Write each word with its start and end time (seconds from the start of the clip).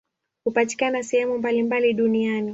Hupatikana 0.43 1.03
sehemu 1.03 1.37
mbalimbali 1.37 1.93
duniani. 1.93 2.49